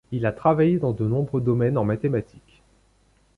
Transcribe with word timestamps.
Il 0.11 0.25
a 0.25 0.31
travaillé 0.31 0.79
dans 0.79 0.93
de 0.93 1.05
nombreux 1.05 1.41
domaines 1.41 1.77
en 1.77 1.83
mathématiques. 1.85 2.63